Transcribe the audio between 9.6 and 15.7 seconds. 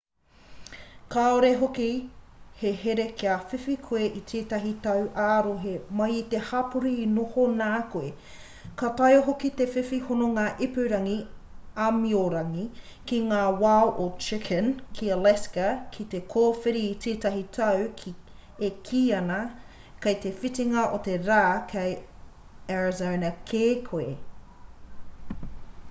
whiwhi hononga ipurangi āmiorangi ki ngā wao o chicken ki alaska